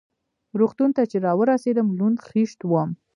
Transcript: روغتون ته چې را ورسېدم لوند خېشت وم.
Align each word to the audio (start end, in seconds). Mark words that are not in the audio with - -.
روغتون 0.59 0.89
ته 0.97 1.01
چې 1.11 1.17
را 1.25 1.31
ورسېدم 1.39 1.87
لوند 1.97 2.17
خېشت 2.27 2.59
وم. 2.65 2.89